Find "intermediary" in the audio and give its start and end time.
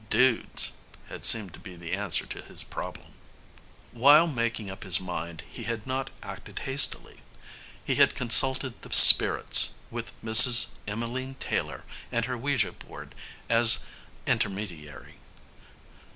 14.25-15.17